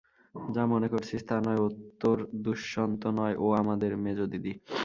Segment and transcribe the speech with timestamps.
[0.35, 1.65] যা মনে করছিস তা নয়, ও
[2.01, 4.53] তোর দুষ্যন্ত নয়– ও আমাদের মেজদিদি।